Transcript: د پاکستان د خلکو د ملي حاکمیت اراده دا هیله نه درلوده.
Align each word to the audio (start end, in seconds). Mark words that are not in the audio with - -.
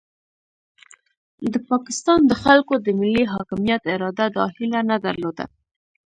د 1.53 1.55
پاکستان 1.69 2.19
د 2.25 2.33
خلکو 2.43 2.73
د 2.85 2.87
ملي 2.99 3.23
حاکمیت 3.33 3.81
اراده 3.93 4.27
دا 4.35 4.45
هیله 4.55 4.81
نه 4.89 4.97
درلوده. 5.05 5.45